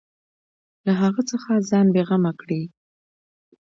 له 0.85 0.93
هغه 1.01 1.21
څخه 1.31 1.51
ځان 1.69 1.85
بېغمه 1.95 2.31
کړي. 2.41 2.61